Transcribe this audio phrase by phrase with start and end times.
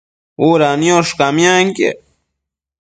[0.47, 1.99] Uda niosh camianquiec